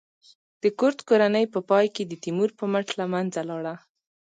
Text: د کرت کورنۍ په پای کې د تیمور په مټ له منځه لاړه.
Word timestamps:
د 0.61 0.63
کرت 0.79 0.99
کورنۍ 1.09 1.45
په 1.53 1.59
پای 1.69 1.85
کې 1.95 2.03
د 2.05 2.13
تیمور 2.23 2.49
په 2.59 2.65
مټ 2.71 2.87
له 2.99 3.05
منځه 3.13 3.41
لاړه. 3.49 3.75